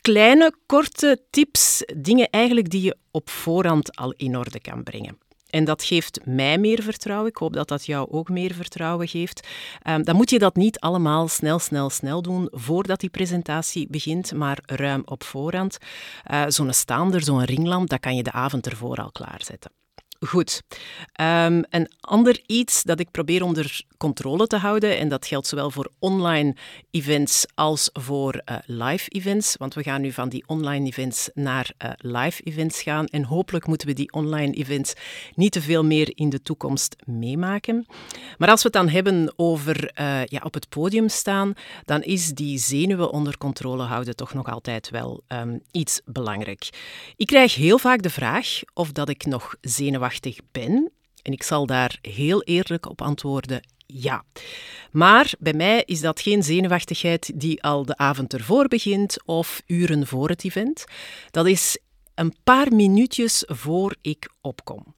kleine, 0.00 0.54
korte 0.66 1.22
tips, 1.30 1.82
dingen 1.96 2.30
eigenlijk 2.30 2.70
die 2.70 2.82
je 2.82 2.96
op 3.10 3.30
voorhand 3.30 3.96
al 3.96 4.12
in 4.16 4.36
orde 4.36 4.60
kan 4.60 4.82
brengen. 4.82 5.18
En 5.50 5.64
dat 5.64 5.84
geeft 5.84 6.20
mij 6.24 6.58
meer 6.58 6.82
vertrouwen. 6.82 7.28
Ik 7.28 7.36
hoop 7.36 7.52
dat 7.52 7.68
dat 7.68 7.86
jou 7.86 8.10
ook 8.10 8.28
meer 8.28 8.54
vertrouwen 8.54 9.08
geeft. 9.08 9.48
Um, 9.88 10.04
dan 10.04 10.16
moet 10.16 10.30
je 10.30 10.38
dat 10.38 10.56
niet 10.56 10.78
allemaal 10.78 11.28
snel, 11.28 11.58
snel, 11.58 11.90
snel 11.90 12.22
doen 12.22 12.48
voordat 12.50 13.00
die 13.00 13.10
presentatie 13.10 13.86
begint, 13.90 14.32
maar 14.32 14.58
ruim 14.66 15.02
op 15.04 15.24
voorhand. 15.24 15.78
Uh, 16.30 16.44
zo'n 16.48 16.72
staander, 16.72 17.22
zo'n 17.22 17.44
ringlamp, 17.44 17.88
dat 17.88 18.00
kan 18.00 18.16
je 18.16 18.22
de 18.22 18.32
avond 18.32 18.66
ervoor 18.66 18.96
al 18.96 19.12
klaarzetten. 19.12 19.70
Goed. 20.26 20.62
Um, 21.20 21.64
een 21.70 21.90
ander 22.00 22.40
iets 22.46 22.82
dat 22.82 23.00
ik 23.00 23.10
probeer 23.10 23.42
onder 23.42 23.84
controle 23.96 24.46
te 24.46 24.56
houden, 24.56 24.98
en 24.98 25.08
dat 25.08 25.26
geldt 25.26 25.46
zowel 25.46 25.70
voor 25.70 25.90
online 25.98 26.56
events 26.90 27.46
als 27.54 27.90
voor 27.92 28.34
uh, 28.34 28.56
live 28.66 29.08
events, 29.08 29.56
want 29.56 29.74
we 29.74 29.82
gaan 29.82 30.00
nu 30.00 30.12
van 30.12 30.28
die 30.28 30.44
online 30.46 30.86
events 30.86 31.30
naar 31.34 31.70
uh, 31.78 31.90
live 31.96 32.42
events 32.42 32.82
gaan 32.82 33.06
en 33.06 33.24
hopelijk 33.24 33.66
moeten 33.66 33.86
we 33.86 33.94
die 33.94 34.12
online 34.12 34.52
events 34.52 34.92
niet 35.34 35.52
te 35.52 35.62
veel 35.62 35.84
meer 35.84 36.12
in 36.14 36.28
de 36.28 36.42
toekomst 36.42 36.96
meemaken. 37.04 37.86
Maar 38.38 38.48
als 38.48 38.62
we 38.62 38.68
het 38.72 38.76
dan 38.76 38.88
hebben 38.88 39.32
over 39.36 39.90
uh, 40.00 40.24
ja, 40.24 40.40
op 40.42 40.54
het 40.54 40.68
podium 40.68 41.08
staan, 41.08 41.52
dan 41.84 42.02
is 42.02 42.28
die 42.28 42.58
zenuwen 42.58 43.10
onder 43.10 43.38
controle 43.38 43.82
houden 43.82 44.16
toch 44.16 44.34
nog 44.34 44.50
altijd 44.50 44.90
wel 44.90 45.22
um, 45.28 45.62
iets 45.70 46.00
belangrijk. 46.04 46.68
Ik 47.16 47.26
krijg 47.26 47.54
heel 47.54 47.78
vaak 47.78 48.02
de 48.02 48.10
vraag 48.10 48.60
of 48.74 48.92
dat 48.92 49.08
ik 49.08 49.26
nog 49.26 49.54
zenuwachtig 49.60 50.08
ben. 50.50 50.92
En 51.22 51.32
ik 51.32 51.42
zal 51.42 51.66
daar 51.66 51.98
heel 52.02 52.42
eerlijk 52.42 52.88
op 52.88 53.02
antwoorden: 53.02 53.60
ja. 53.86 54.24
Maar 54.90 55.32
bij 55.38 55.52
mij 55.52 55.82
is 55.86 56.00
dat 56.00 56.20
geen 56.20 56.42
zenuwachtigheid 56.42 57.40
die 57.40 57.62
al 57.62 57.84
de 57.84 57.96
avond 57.96 58.32
ervoor 58.32 58.68
begint 58.68 59.16
of 59.24 59.62
uren 59.66 60.06
voor 60.06 60.28
het 60.28 60.44
event. 60.44 60.84
Dat 61.30 61.46
is 61.46 61.78
een 62.14 62.34
paar 62.44 62.72
minuutjes 62.72 63.44
voor 63.46 63.96
ik 64.02 64.28
opkom. 64.40 64.94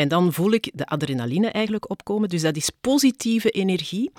En 0.00 0.08
dan 0.08 0.32
voel 0.32 0.52
ik 0.52 0.70
de 0.74 0.86
adrenaline 0.86 1.48
eigenlijk 1.48 1.90
opkomen. 1.90 2.28
Dus 2.28 2.42
dat 2.42 2.56
is 2.56 2.70
positieve 2.80 3.50
energie, 3.50 4.10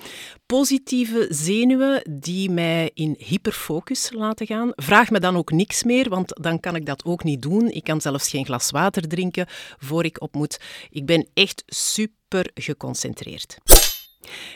positieve 0.45 1.27
zenuwen 1.29 2.01
die 2.09 2.49
mij 2.49 2.91
in 2.93 3.15
hyperfocus 3.17 4.11
laten 4.13 4.45
gaan. 4.45 4.71
Vraag 4.75 5.09
me 5.09 5.19
dan 5.19 5.37
ook 5.37 5.51
niks 5.51 5.83
meer, 5.83 6.09
want 6.09 6.41
dan 6.41 6.59
kan 6.59 6.75
ik 6.75 6.85
dat 6.85 7.05
ook 7.05 7.23
niet 7.23 7.41
doen. 7.41 7.69
Ik 7.69 7.83
kan 7.83 8.01
zelfs 8.01 8.29
geen 8.29 8.45
glas 8.45 8.71
water 8.71 9.07
drinken 9.07 9.45
voor 9.79 10.05
ik 10.05 10.21
op 10.21 10.35
moet. 10.35 10.59
Ik 10.89 11.05
ben 11.05 11.27
echt 11.33 11.63
super 11.67 12.49
geconcentreerd. 12.53 13.57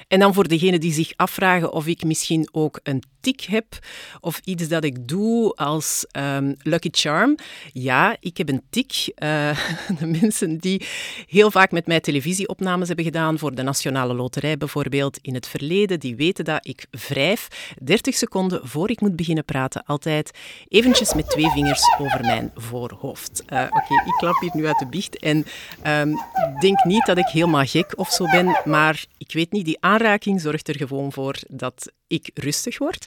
En 0.07 0.19
dan 0.19 0.34
voor 0.34 0.48
degenen 0.48 0.79
die 0.79 0.93
zich 0.93 1.12
afvragen 1.15 1.74
of 1.74 1.88
ik 1.88 2.03
misschien 2.03 2.50
ook 2.51 2.79
een 2.84 3.03
tik 3.25 3.41
heb 3.41 3.79
of 4.22 4.41
iets 4.43 4.67
dat 4.67 4.84
ik 4.84 5.07
doe 5.07 5.53
als 5.55 6.05
um, 6.17 6.55
Lucky 6.62 6.89
Charm. 6.91 7.36
Ja, 7.74 8.17
ik 8.19 8.38
heb 8.38 8.50
een 8.50 8.62
tik. 8.69 8.91
Uh, 8.93 9.57
de 10.00 10.05
mensen 10.05 10.57
die 10.57 10.86
heel 11.27 11.51
vaak 11.51 11.72
met 11.72 11.88
mij 11.88 12.00
televisieopnames 12.00 12.88
hebben 12.88 13.05
gedaan 13.05 13.39
voor 13.39 13.55
de 13.55 13.62
Nationale 13.62 14.13
Loterij 14.13 14.57
bijvoorbeeld 14.57 15.17
in 15.22 15.34
het 15.34 15.48
verleden, 15.48 16.00
die 16.00 16.15
weten 16.15 16.45
dat 16.45 16.67
ik 16.67 16.86
wrijf 17.07 17.48
30 17.84 18.15
seconden 18.15 18.67
voor 18.67 18.89
ik 18.89 19.01
moet 19.01 19.15
beginnen 19.15 19.45
praten 19.45 19.84
altijd 19.86 20.31
eventjes 20.67 21.13
met 21.13 21.29
twee 21.29 21.50
vingers 21.50 21.95
over 21.98 22.22
mijn 22.22 22.51
voorhoofd. 22.55 23.43
Uh, 23.53 23.62
Oké, 23.62 23.93
ik 24.05 24.15
klap 24.17 24.39
hier 24.39 24.51
nu 24.53 24.67
uit 24.67 24.79
de 24.79 24.88
biecht 24.88 25.19
en 25.19 25.45
um, 25.88 26.19
denk 26.60 26.84
niet 26.84 27.05
dat 27.05 27.17
ik 27.17 27.27
helemaal 27.27 27.65
gek 27.65 27.93
of 27.95 28.10
zo 28.10 28.25
ben, 28.25 28.62
maar 28.65 29.05
ik 29.17 29.34
weet 29.34 29.51
niet, 29.51 29.55
die 29.64 29.78
aanraking 29.80 30.42
zorgt 30.42 30.68
er 30.68 30.76
gewoon 30.76 31.12
voor 31.12 31.36
dat 31.48 31.92
ik 32.08 32.32
rustig 32.34 32.78
word. 32.78 33.06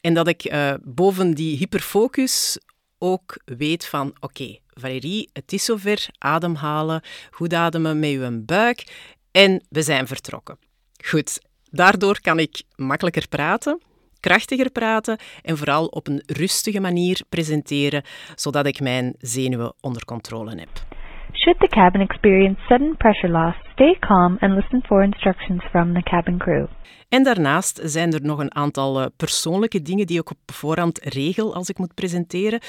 En 0.00 0.14
dat 0.14 0.28
ik 0.28 0.52
uh, 0.52 0.74
boven 0.82 1.34
die 1.34 1.56
hyperfocus 1.56 2.58
ook 2.98 3.38
weet 3.44 3.86
van, 3.86 4.08
oké, 4.08 4.24
okay, 4.24 4.60
Valérie, 4.74 5.30
het 5.32 5.52
is 5.52 5.64
zover, 5.64 6.06
ademhalen, 6.18 7.02
goed 7.30 7.54
ademen 7.54 7.98
met 7.98 8.10
je 8.10 8.42
buik 8.46 8.84
en 9.30 9.64
we 9.68 9.82
zijn 9.82 10.06
vertrokken. 10.06 10.58
Goed, 11.04 11.40
daardoor 11.70 12.20
kan 12.20 12.38
ik 12.38 12.62
makkelijker 12.76 13.28
praten, 13.28 13.80
krachtiger 14.20 14.70
praten 14.70 15.18
en 15.42 15.56
vooral 15.56 15.86
op 15.86 16.06
een 16.06 16.22
rustige 16.26 16.80
manier 16.80 17.20
presenteren, 17.28 18.04
zodat 18.34 18.66
ik 18.66 18.80
mijn 18.80 19.14
zenuwen 19.18 19.74
onder 19.80 20.04
controle 20.04 20.58
heb. 20.58 20.87
Should 21.32 21.60
the 21.60 21.68
cabin 21.68 22.00
experience 22.00 22.60
sudden 22.68 22.96
pressure 22.96 23.32
loss, 23.32 23.54
stay 23.72 23.96
calm 23.98 24.36
and 24.40 24.54
listen 24.54 24.82
for 24.86 25.02
instructions 25.02 25.62
from 25.70 25.94
the 25.94 26.02
cabin 26.02 26.38
crew. 26.38 26.66
En 27.08 27.22
daarnaast 27.22 27.80
zijn 27.84 28.12
er 28.12 28.22
nog 28.22 28.38
een 28.38 28.54
aantal 28.54 29.00
uh, 29.00 29.06
persoonlijke 29.16 29.82
dingen 29.82 30.06
die 30.06 30.20
ik 30.20 30.30
op 30.30 30.38
voorhand 30.46 31.00
regel 31.02 31.54
als 31.54 31.68
ik 31.68 31.78
moet 31.78 31.94
presenteren. 31.94 32.60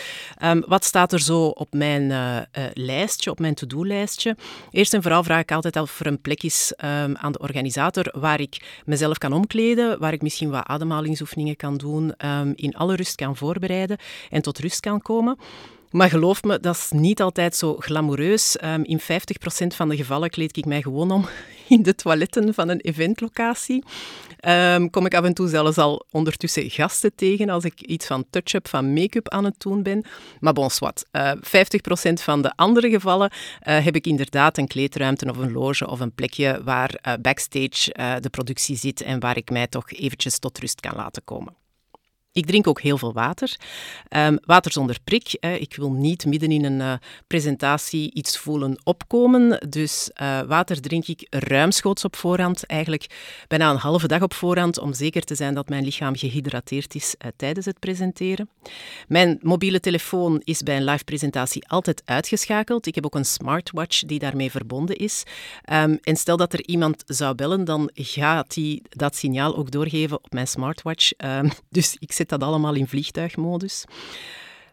Um, 0.44 0.64
wat 0.68 0.84
staat 0.84 1.14
er 1.14 1.20
zo 1.20 1.46
op 1.46 1.74
mijn 1.74 2.02
uh, 2.02 2.36
uh, 2.36 2.42
lijstje, 2.74 3.32
op 3.32 3.40
mijn 3.40 3.54
to-do-lijstje? 3.54 4.36
Eerst 4.72 4.94
en 4.94 5.02
vooral 5.02 5.24
vraag 5.24 5.42
ik 5.42 5.52
altijd 5.52 5.76
of 5.76 6.00
er 6.00 6.08
een 6.08 6.22
plek 6.22 6.44
is 6.44 6.74
um, 6.78 7.16
aan 7.18 7.32
de 7.32 7.40
organisator 7.40 8.14
waar 8.20 8.40
ik 8.40 8.82
mezelf 8.86 9.18
kan 9.18 9.34
omkleden, 9.34 10.00
waar 10.00 10.14
ik 10.14 10.22
misschien 10.22 10.50
wat 10.50 10.68
ademhalingsoefeningen 10.68 11.56
kan 11.56 11.78
doen, 11.78 12.14
um, 12.26 12.54
in 12.56 12.76
alle 12.76 12.96
rust 12.96 13.16
kan 13.16 13.36
voorbereiden 13.36 13.98
en 14.30 14.42
tot 14.42 14.60
rust 14.60 14.80
kan 14.80 15.02
komen. 15.02 15.38
Maar 15.92 16.10
geloof 16.10 16.44
me, 16.44 16.60
dat 16.60 16.76
is 16.76 16.90
niet 16.92 17.22
altijd 17.22 17.56
zo 17.56 17.76
glamoureus. 17.80 18.58
Um, 18.64 18.84
in 18.84 19.00
50% 19.00 19.04
van 19.68 19.90
de 19.90 19.96
gevallen 19.96 20.30
kleed 20.30 20.58
ik 20.58 20.66
mij 20.66 20.82
gewoon 20.82 21.12
om 21.12 21.26
in 21.68 21.84
de 21.84 21.96
toiletten 21.96 22.54
van 22.54 22.70
een 22.70 22.80
eventlocatie. 22.80 23.84
Um, 24.48 24.90
kom 24.90 25.06
ik 25.06 25.14
af 25.14 25.24
en 25.24 25.34
toe 25.34 25.48
zelfs 25.48 25.78
al 25.78 26.06
ondertussen 26.12 26.70
gasten 26.70 27.16
tegen 27.16 27.50
als 27.50 27.64
ik 27.64 27.82
iets 27.82 28.06
van 28.06 28.26
touch-up, 28.30 28.68
van 28.68 28.94
make-up 28.94 29.30
aan 29.30 29.46
het 29.46 29.56
doen 29.58 29.84
ben. 29.84 30.06
Maar 30.40 30.54
bon, 30.54 30.70
wat. 30.80 31.06
Uh, 31.12 31.32
50% 31.32 32.14
van 32.14 32.42
de 32.42 32.54
andere 32.56 32.90
gevallen 32.90 33.32
uh, 33.32 33.84
heb 33.86 33.96
ik 33.96 34.08
inderdaad 34.08 34.58
een 34.58 34.68
kleedruimte 34.68 35.30
of 35.30 35.38
een 35.38 35.52
loge 35.52 35.88
of 35.88 36.00
een 36.00 36.14
plekje 36.14 36.62
waar 36.64 37.00
uh, 37.08 37.14
backstage 37.22 37.92
de 38.22 38.30
productie 38.30 38.78
zit 38.78 39.02
en 39.02 39.20
waar 39.20 39.38
ik 39.38 39.50
mij 39.50 39.68
toch 39.68 39.92
eventjes 39.92 40.40
tot 40.40 40.60
rust 40.60 40.80
kan 40.80 40.96
laten 40.96 41.24
komen. 41.24 41.54
Ik 42.32 42.46
drink 42.46 42.68
ook 42.68 42.82
heel 42.82 42.98
veel 42.98 43.14
water. 43.14 43.56
Um, 44.10 44.38
water 44.46 44.72
zonder 44.72 44.98
prik. 45.04 45.38
Hè. 45.40 45.54
Ik 45.54 45.76
wil 45.76 45.92
niet 45.92 46.26
midden 46.26 46.52
in 46.52 46.66
een 46.66 46.80
uh, 46.80 46.94
presentatie 47.28 48.14
iets 48.14 48.38
voelen 48.38 48.80
opkomen. 48.84 49.70
Dus 49.70 50.12
uh, 50.22 50.42
water 50.42 50.82
drink 50.82 51.08
ik 51.08 51.28
ruimschoots 51.30 52.06
op 52.06 52.16
voorhand. 52.16 52.66
Eigenlijk 52.66 53.06
bijna 53.48 53.70
een 53.70 53.78
halve 53.78 54.08
dag 54.08 54.22
op 54.22 54.34
voorhand. 54.34 54.80
Om 54.80 54.94
zeker 54.94 55.22
te 55.22 55.36
zijn 55.36 55.54
dat 55.54 55.70
mijn 55.70 55.84
lichaam 55.84 56.16
gehydrateerd 56.16 56.96
is 56.96 57.16
uh, 57.26 57.32
tijdens 57.36 57.66
het 57.66 57.80
presenteren. 57.80 58.50
Mijn 59.08 59.40
mobiele 59.42 59.80
telefoon 59.80 60.42
is 60.44 60.64
bij 60.64 60.78
een 60.78 60.84
live 60.84 61.04
presentatie 61.04 61.68
altijd 61.68 62.02
uitgeschakeld. 62.06 62.86
Ik 62.86 62.96
heb 62.96 63.06
ook 63.06 63.16
een 63.16 63.26
smartwatch 63.26 64.04
die 64.04 64.20
daarmee 64.20 64.52
verbonden 64.52 64.96
is. 64.96 65.24
Um, 65.74 66.00
en 66.02 66.16
stel 66.16 66.38
dat 66.38 66.54
er 66.54 66.68
iemand 66.68 67.04
zou 67.06 67.36
bellen, 67.36 67.66
dan 67.66 67.90
gaat 67.94 68.56
hij 68.56 68.82
dat 68.90 69.16
signaal 69.16 69.56
ook 69.56 69.72
doorgeven 69.72 70.18
op 70.18 70.34
mijn 70.34 70.48
smartwatch. 70.48 71.12
Um, 71.18 71.52
dus 71.70 71.96
ik 72.00 72.12
zet 72.20 72.30
dat 72.30 72.44
allemaal 72.44 72.76
in 72.76 72.88
vliegtuigmodus. 72.88 73.86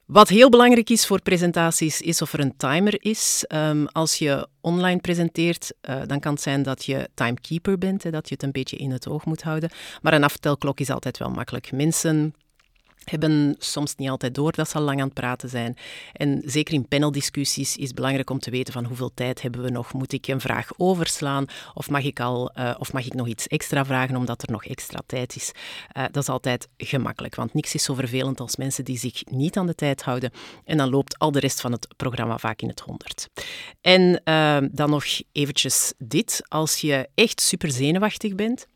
Wat 0.07 0.29
heel 0.29 0.49
belangrijk 0.49 0.91
is 0.91 1.07
voor 1.07 1.23
presentaties, 1.23 2.01
is 2.01 2.23
of 2.23 2.33
er 2.33 2.41
een 2.41 2.57
timer 2.57 2.97
is. 2.99 3.45
Um, 3.49 3.87
als 3.87 4.17
je 4.17 4.49
online 4.61 5.01
presenteert, 5.01 5.73
uh, 5.91 5.97
dan 6.07 6.21
kan 6.21 6.33
het 6.33 6.43
zijn 6.43 6.63
dat 6.63 6.85
je 6.85 7.09
timekeeper 7.15 7.79
bent, 7.79 8.03
hè, 8.03 8.11
dat 8.11 8.29
je 8.29 8.35
het 8.35 8.43
een 8.43 8.53
beetje 8.53 8.77
in 8.77 8.91
het 8.91 9.09
oog 9.09 9.25
moet 9.25 9.43
houden. 9.43 9.71
Maar 10.03 10.15
een 10.15 10.25
aftelklok 10.25 10.81
is 10.81 10.91
altijd 10.91 11.19
wel 11.19 11.31
makkelijk. 11.31 11.73
Mensen 11.73 12.35
hebben 13.11 13.55
soms 13.59 13.95
niet 13.95 14.09
altijd 14.09 14.35
door 14.35 14.53
dat 14.53 14.69
ze 14.69 14.77
al 14.77 14.83
lang 14.83 15.01
aan 15.01 15.07
het 15.07 15.15
praten 15.15 15.49
zijn. 15.49 15.77
En 16.13 16.43
zeker 16.45 16.75
in 16.75 16.89
paneldiscussies 16.89 17.77
is 17.77 17.87
het 17.87 17.95
belangrijk 17.95 18.31
om 18.31 18.39
te 18.39 18.51
weten 18.51 18.73
van 18.73 18.85
hoeveel 18.85 19.11
tijd 19.15 19.43
hebben 19.43 19.63
we 19.63 19.71
nog. 19.71 19.93
Moet 19.93 20.13
ik 20.13 20.27
een 20.27 20.41
vraag 20.41 20.71
overslaan 20.77 21.47
of 21.75 21.91
mag 21.91 22.05
ik, 22.05 22.21
al, 22.21 22.53
uh, 22.59 22.75
of 22.79 22.93
mag 22.93 23.07
ik 23.07 23.15
nog 23.15 23.27
iets 23.27 23.47
extra 23.47 23.85
vragen 23.85 24.17
omdat 24.17 24.43
er 24.43 24.51
nog 24.51 24.65
extra 24.65 25.01
tijd 25.07 25.37
is? 25.37 25.53
Uh, 25.97 26.05
dat 26.11 26.23
is 26.23 26.29
altijd 26.29 26.69
gemakkelijk, 26.77 27.35
want 27.35 27.55
niks 27.55 27.75
is 27.75 27.83
zo 27.83 27.95
vervelend 27.95 28.41
als 28.41 28.57
mensen 28.57 28.85
die 28.85 28.99
zich 28.99 29.25
niet 29.25 29.57
aan 29.57 29.67
de 29.67 29.75
tijd 29.75 30.03
houden. 30.03 30.31
En 30.65 30.77
dan 30.77 30.91
loopt 30.91 31.19
al 31.19 31.33
de 31.33 31.41
rest 31.41 31.61
van 31.61 31.73
het 31.73 31.89
programma 31.97 32.39
vaak 32.39 32.63
in 32.63 32.69
het 32.69 32.81
honderd. 32.81 33.29
En 33.81 34.21
uh, 34.25 34.59
dan 34.71 34.91
nog 34.91 35.05
eventjes 35.33 35.93
dit. 35.99 36.43
Als 36.49 36.81
je 36.81 37.09
echt 37.15 37.41
super 37.41 37.71
zenuwachtig 37.71 38.35
bent 38.35 38.67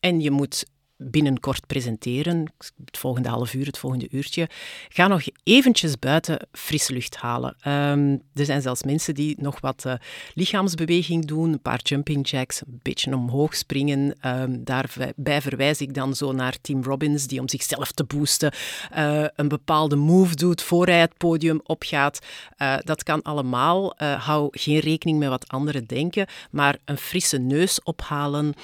en 0.00 0.20
je 0.20 0.30
moet 0.30 0.64
binnenkort 0.96 1.66
presenteren, 1.66 2.52
het 2.84 2.98
volgende 2.98 3.28
half 3.28 3.54
uur, 3.54 3.66
het 3.66 3.78
volgende 3.78 4.08
uurtje, 4.10 4.48
ga 4.88 5.06
nog 5.06 5.22
eventjes 5.42 5.98
buiten 5.98 6.48
frisse 6.52 6.92
lucht 6.92 7.16
halen. 7.16 7.56
Um, 7.68 8.22
er 8.34 8.44
zijn 8.44 8.62
zelfs 8.62 8.82
mensen 8.82 9.14
die 9.14 9.36
nog 9.38 9.60
wat 9.60 9.84
uh, 9.86 9.94
lichaamsbeweging 10.34 11.24
doen, 11.24 11.52
een 11.52 11.60
paar 11.62 11.80
jumping 11.82 12.28
jacks, 12.28 12.60
een 12.60 12.80
beetje 12.82 13.14
omhoog 13.14 13.56
springen. 13.56 14.16
Um, 14.26 14.64
daarbij 14.64 15.42
verwijs 15.42 15.80
ik 15.80 15.94
dan 15.94 16.14
zo 16.14 16.32
naar 16.32 16.56
Tim 16.60 16.82
Robbins, 16.82 17.26
die 17.26 17.40
om 17.40 17.48
zichzelf 17.48 17.92
te 17.92 18.04
boosten 18.04 18.52
uh, 18.96 19.24
een 19.34 19.48
bepaalde 19.48 19.96
move 19.96 20.34
doet 20.34 20.62
voor 20.62 20.86
hij 20.86 21.00
het 21.00 21.16
podium 21.16 21.60
opgaat. 21.64 22.18
Uh, 22.58 22.76
dat 22.80 23.02
kan 23.02 23.22
allemaal. 23.22 23.94
hou 23.98 24.48
geen 24.50 24.78
rekening 24.78 25.18
met 25.18 25.28
wat 25.28 25.48
anderen 25.48 25.84
denken, 25.86 26.26
maar 26.50 26.78
een 26.84 26.98
frisse 26.98 27.38
neus 27.38 27.82
ophalen. 27.82 28.54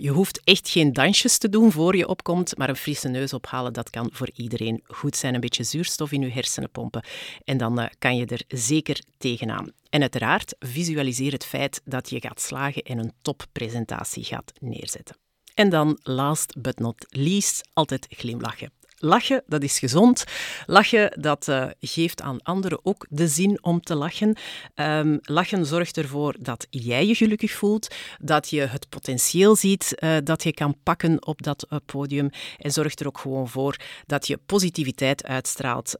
je 0.00 0.10
hoeft 0.10 0.40
echt 0.44 0.68
geen 0.68 0.92
dansjes 0.92 1.38
te 1.38 1.48
doen 1.48 1.72
voor 1.76 1.96
je 1.96 2.08
opkomt, 2.08 2.56
maar 2.56 2.68
een 2.68 2.76
frisse 2.76 3.08
neus 3.08 3.32
ophalen, 3.32 3.72
dat 3.72 3.90
kan 3.90 4.08
voor 4.12 4.30
iedereen 4.34 4.80
goed 4.86 5.16
zijn. 5.16 5.34
Een 5.34 5.40
beetje 5.40 5.64
zuurstof 5.64 6.12
in 6.12 6.20
je 6.20 6.30
hersenen 6.30 6.70
pompen 6.70 7.04
en 7.44 7.56
dan 7.56 7.80
uh, 7.80 7.86
kan 7.98 8.16
je 8.16 8.26
er 8.26 8.42
zeker 8.48 9.02
tegenaan. 9.18 9.72
En 9.90 10.00
uiteraard 10.00 10.54
visualiseer 10.58 11.32
het 11.32 11.44
feit 11.44 11.80
dat 11.84 12.10
je 12.10 12.20
gaat 12.20 12.40
slagen 12.40 12.82
en 12.82 12.98
een 12.98 13.12
toppresentatie 13.22 14.24
gaat 14.24 14.52
neerzetten. 14.60 15.16
En 15.54 15.68
dan, 15.68 15.98
last 16.02 16.62
but 16.62 16.78
not 16.78 17.06
least, 17.08 17.68
altijd 17.72 18.06
glimlachen. 18.10 18.72
Lachen, 18.98 19.42
dat 19.46 19.62
is 19.62 19.78
gezond. 19.78 20.24
Lachen, 20.66 21.20
dat 21.20 21.48
uh, 21.48 21.66
geeft 21.80 22.22
aan 22.22 22.42
anderen 22.42 22.80
ook 22.82 23.06
de 23.10 23.28
zin 23.28 23.58
om 23.64 23.80
te 23.80 23.94
lachen. 23.94 24.36
Um, 24.74 25.18
lachen 25.22 25.66
zorgt 25.66 25.96
ervoor 25.96 26.34
dat 26.38 26.66
jij 26.70 27.06
je 27.06 27.14
gelukkig 27.14 27.52
voelt, 27.52 27.94
dat 28.18 28.50
je 28.50 28.60
het 28.60 28.88
potentieel 28.88 29.56
ziet 29.56 29.94
uh, 29.98 30.16
dat 30.24 30.42
je 30.42 30.52
kan 30.52 30.76
pakken 30.82 31.26
op 31.26 31.42
dat 31.42 31.66
uh, 31.70 31.78
podium 31.86 32.30
en 32.58 32.72
zorgt 32.72 33.00
er 33.00 33.06
ook 33.06 33.18
gewoon 33.18 33.48
voor 33.48 33.76
dat 34.06 34.26
je 34.26 34.38
positiviteit 34.46 35.24
uitstraalt 35.24 35.94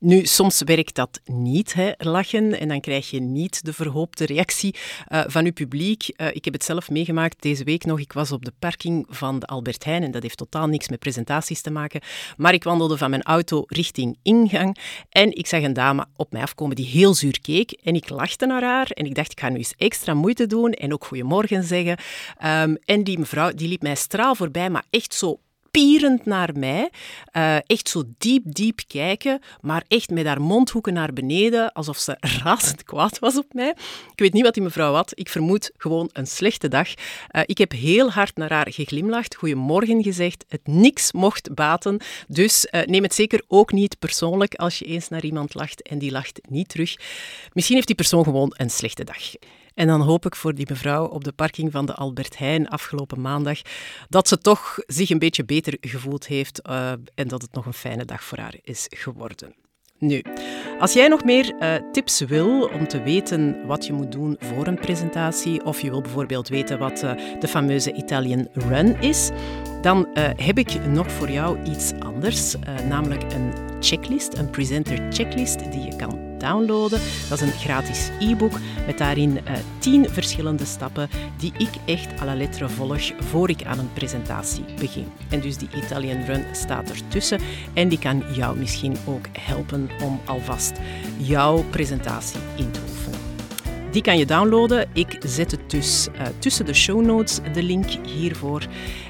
nu, 0.00 0.26
soms 0.26 0.62
werkt 0.64 0.94
dat 0.94 1.20
niet, 1.24 1.74
hè, 1.74 1.90
lachen, 1.96 2.60
en 2.60 2.68
dan 2.68 2.80
krijg 2.80 3.10
je 3.10 3.20
niet 3.20 3.64
de 3.64 3.72
verhoopte 3.72 4.26
reactie 4.26 4.74
uh, 5.08 5.22
van 5.26 5.44
je 5.44 5.52
publiek. 5.52 6.08
Uh, 6.16 6.26
ik 6.32 6.44
heb 6.44 6.54
het 6.54 6.64
zelf 6.64 6.90
meegemaakt 6.90 7.42
deze 7.42 7.64
week 7.64 7.84
nog. 7.84 8.00
Ik 8.00 8.12
was 8.12 8.32
op 8.32 8.44
de 8.44 8.52
parking 8.58 9.06
van 9.08 9.38
de 9.38 9.46
Albert 9.46 9.84
Heijn 9.84 10.02
en 10.02 10.10
dat 10.10 10.22
heeft 10.22 10.36
totaal 10.36 10.66
niks 10.66 10.88
met 10.88 10.98
presentaties 10.98 11.60
te 11.60 11.70
maken. 11.70 12.00
Maar 12.36 12.54
ik 12.54 12.64
wandelde 12.64 12.96
van 12.96 13.10
mijn 13.10 13.22
auto 13.22 13.64
richting 13.66 14.18
ingang 14.22 14.78
en 15.08 15.36
ik 15.36 15.46
zag 15.46 15.62
een 15.62 15.72
dame 15.72 16.06
op 16.16 16.32
mij 16.32 16.42
afkomen 16.42 16.76
die 16.76 16.86
heel 16.86 17.14
zuur 17.14 17.40
keek. 17.40 17.70
En 17.70 17.94
ik 17.94 18.08
lachte 18.08 18.46
naar 18.46 18.62
haar 18.62 18.90
en 18.90 19.04
ik 19.04 19.14
dacht, 19.14 19.32
ik 19.32 19.40
ga 19.40 19.48
nu 19.48 19.56
eens 19.56 19.74
extra 19.76 20.14
moeite 20.14 20.46
doen 20.46 20.72
en 20.72 20.92
ook 20.92 21.04
goedemorgen 21.04 21.64
zeggen. 21.64 21.98
Um, 22.44 22.76
en 22.84 23.04
die 23.04 23.18
mevrouw 23.18 23.52
die 23.52 23.68
liep 23.68 23.82
mij 23.82 23.94
straal 23.94 24.34
voorbij, 24.34 24.70
maar 24.70 24.84
echt 24.90 25.14
zo 25.14 25.40
pierend 25.70 26.24
naar 26.24 26.50
mij. 26.54 26.90
Uh, 27.36 27.56
echt 27.56 27.88
zo 27.88 28.02
diep, 28.18 28.42
diep 28.46 28.80
kijken, 28.86 29.40
maar 29.60 29.84
echt 29.88 30.10
met 30.10 30.26
haar 30.26 30.40
mondhoeken 30.40 30.92
naar 30.92 31.12
beneden, 31.12 31.72
alsof 31.72 31.98
ze 31.98 32.16
razend 32.44 32.84
kwaad 32.84 33.18
was 33.18 33.38
op 33.38 33.46
mij. 33.52 33.74
Ik 34.12 34.18
weet 34.18 34.32
niet 34.32 34.42
wat 34.42 34.54
die 34.54 34.62
mevrouw 34.62 34.92
had. 34.92 35.12
Ik 35.14 35.28
vermoed 35.28 35.70
gewoon 35.76 36.10
een 36.12 36.26
slechte 36.26 36.68
dag. 36.68 36.88
Uh, 36.88 37.42
ik 37.46 37.58
heb 37.58 37.72
heel 37.72 38.10
hard 38.10 38.36
naar 38.36 38.52
haar 38.52 38.72
geglimlacht, 38.72 39.34
goedemorgen 39.34 40.02
gezegd, 40.02 40.44
het 40.48 40.66
niks 40.66 41.12
mocht 41.12 41.54
baten. 41.54 42.00
Dus 42.28 42.66
uh, 42.70 42.82
neem 42.82 43.02
het 43.02 43.14
zeker 43.14 43.42
ook 43.48 43.72
niet 43.72 43.98
persoonlijk 43.98 44.54
als 44.54 44.78
je 44.78 44.84
eens 44.84 45.08
naar 45.08 45.24
iemand 45.24 45.54
lacht 45.54 45.82
en 45.82 45.98
die 45.98 46.10
lacht 46.10 46.40
niet 46.48 46.68
terug. 46.68 46.96
Misschien 47.52 47.74
heeft 47.76 47.86
die 47.86 47.96
persoon 47.96 48.24
gewoon 48.24 48.54
een 48.56 48.70
slechte 48.70 49.04
dag. 49.04 49.32
En 49.74 49.86
dan 49.86 50.00
hoop 50.00 50.26
ik 50.26 50.36
voor 50.36 50.54
die 50.54 50.66
mevrouw 50.68 51.06
op 51.06 51.24
de 51.24 51.32
parking 51.32 51.72
van 51.72 51.86
de 51.86 51.94
Albert 51.94 52.38
Heijn 52.38 52.68
afgelopen 52.68 53.20
maandag 53.20 53.58
dat 54.08 54.28
ze 54.28 54.38
toch 54.38 54.78
zich 54.86 55.10
een 55.10 55.18
beetje 55.18 55.44
beter 55.44 55.76
gevoeld 55.80 56.26
heeft 56.26 56.60
uh, 56.68 56.90
en 57.14 57.28
dat 57.28 57.42
het 57.42 57.52
nog 57.52 57.66
een 57.66 57.72
fijne 57.72 58.04
dag 58.04 58.24
voor 58.24 58.38
haar 58.38 58.54
is 58.62 58.86
geworden. 58.88 59.54
Nu, 59.98 60.22
als 60.78 60.92
jij 60.92 61.08
nog 61.08 61.24
meer 61.24 61.54
uh, 61.60 61.74
tips 61.92 62.20
wil 62.20 62.70
om 62.72 62.88
te 62.88 63.02
weten 63.02 63.66
wat 63.66 63.86
je 63.86 63.92
moet 63.92 64.12
doen 64.12 64.36
voor 64.38 64.66
een 64.66 64.78
presentatie, 64.78 65.64
of 65.64 65.80
je 65.80 65.90
wil 65.90 66.00
bijvoorbeeld 66.00 66.48
weten 66.48 66.78
wat 66.78 67.02
uh, 67.02 67.12
de 67.40 67.48
fameuze 67.48 67.92
Italian 67.92 68.48
Run 68.52 69.00
is, 69.00 69.30
dan 69.82 70.08
heb 70.36 70.58
ik 70.58 70.86
nog 70.86 71.12
voor 71.12 71.30
jou 71.30 71.62
iets 71.62 71.92
anders, 71.98 72.54
namelijk 72.88 73.22
een 73.32 73.52
checklist, 73.80 74.38
een 74.38 74.50
presenter 74.50 75.12
checklist 75.12 75.72
die 75.72 75.82
je 75.82 75.96
kan 75.96 76.29
downloaden. 76.40 77.00
Dat 77.28 77.40
is 77.40 77.46
een 77.46 77.58
gratis 77.58 78.10
e-book 78.18 78.58
met 78.86 78.98
daarin 78.98 79.30
uh, 79.30 79.52
tien 79.78 80.10
verschillende 80.10 80.64
stappen 80.64 81.08
die 81.36 81.52
ik 81.58 81.70
echt 81.84 82.20
à 82.20 82.24
la 82.24 82.34
lettre 82.34 82.68
volg 82.68 83.12
voor 83.18 83.50
ik 83.50 83.64
aan 83.64 83.78
een 83.78 83.92
presentatie 83.92 84.64
begin. 84.78 85.06
En 85.28 85.40
dus 85.40 85.56
die 85.56 85.68
Italian 85.74 86.24
Run 86.24 86.44
staat 86.52 86.90
ertussen 86.90 87.40
en 87.74 87.88
die 87.88 87.98
kan 87.98 88.24
jou 88.32 88.58
misschien 88.58 88.96
ook 89.04 89.24
helpen 89.38 89.90
om 90.02 90.20
alvast 90.24 90.72
jouw 91.16 91.64
presentatie 91.70 92.40
in 92.56 92.70
te 92.70 92.80
oefenen. 92.88 93.09
Die 93.90 94.02
kan 94.02 94.18
je 94.18 94.26
downloaden. 94.26 94.88
Ik 94.92 95.16
zet 95.26 95.50
het 95.50 95.70
dus 95.70 96.08
uh, 96.14 96.20
tussen 96.38 96.66
de 96.66 96.74
show 96.74 97.04
notes, 97.04 97.38
de 97.52 97.62
link 97.62 97.86
hiervoor. 98.06 98.66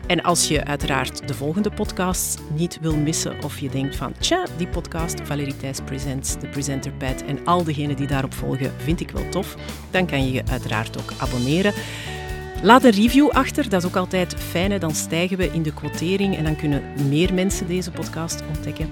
En 0.07 0.23
als 0.23 0.49
je 0.49 0.65
uiteraard 0.65 1.29
de 1.29 1.35
volgende 1.35 1.71
podcast 1.71 2.39
niet 2.57 2.79
wil 2.81 2.97
missen 2.97 3.45
of 3.45 3.59
je 3.59 3.69
denkt 3.69 3.97
van 3.97 4.13
tja, 4.19 4.47
die 4.57 4.69
podcast 4.69 5.21
Valerie 5.23 5.55
Presents, 5.85 6.39
de 6.39 6.47
Presenter 6.47 6.93
Pad 6.93 7.23
en 7.23 7.45
al 7.45 7.65
diegenen 7.65 7.97
die 7.97 8.07
daarop 8.07 8.35
volgen 8.35 8.73
vind 8.77 9.01
ik 9.01 9.11
wel 9.11 9.29
tof, 9.29 9.57
dan 9.91 10.07
kan 10.07 10.25
je 10.25 10.33
je 10.33 10.43
uiteraard 10.51 10.99
ook 10.99 11.13
abonneren. 11.19 11.73
Laat 12.63 12.85
een 12.85 12.91
review 12.91 13.29
achter, 13.29 13.69
dat 13.69 13.83
is 13.83 13.89
ook 13.89 13.97
altijd 13.97 14.35
fijn. 14.35 14.81
Dan 14.81 14.95
stijgen 14.95 15.37
we 15.37 15.51
in 15.53 15.63
de 15.63 15.75
quotering 15.75 16.37
en 16.37 16.45
dan 16.45 16.57
kunnen 16.57 16.83
meer 17.09 17.35
mensen 17.35 17.67
deze 17.67 17.91
podcast 17.91 18.43
ontdekken. 18.49 18.89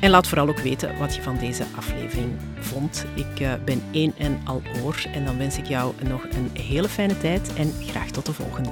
En 0.00 0.10
laat 0.10 0.26
vooral 0.26 0.48
ook 0.48 0.58
weten 0.58 0.98
wat 0.98 1.14
je 1.14 1.22
van 1.22 1.36
deze 1.38 1.64
aflevering 1.76 2.32
vond. 2.58 3.04
Ik 3.14 3.40
uh, 3.40 3.52
ben 3.64 3.82
één 3.90 4.14
en 4.18 4.40
al 4.44 4.62
oor 4.82 5.04
en 5.12 5.24
dan 5.24 5.38
wens 5.38 5.58
ik 5.58 5.66
jou 5.66 5.94
nog 6.08 6.22
een 6.22 6.50
hele 6.62 6.88
fijne 6.88 7.18
tijd 7.18 7.54
en 7.54 7.72
graag 7.80 8.10
tot 8.10 8.26
de 8.26 8.32
volgende. 8.32 8.70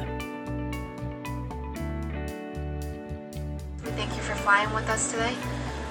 Thank 3.97 4.11
you 4.11 4.23
for 4.23 4.37
flying 4.37 4.75
with 4.75 4.95
us 4.95 5.11
today. 5.11 5.33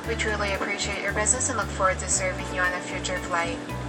We 0.07 0.15
truly 0.15 0.53
appreciate 0.53 1.01
your 1.01 1.13
business 1.13 1.49
and 1.49 1.57
look 1.57 1.69
forward 1.69 1.99
to 1.99 2.07
serving 2.07 2.47
you 2.53 2.67
on 2.67 2.73
a 2.73 2.81
future 2.81 3.19
flight. 3.19 3.82